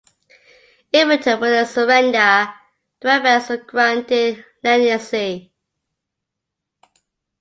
In 0.91 1.09
return 1.09 1.37
for 1.37 1.47
their 1.51 1.63
surrender 1.63 2.51
the 3.01 3.07
rebels 3.07 3.49
were 3.49 3.57
granted 3.57 4.43
leniency. 4.63 5.53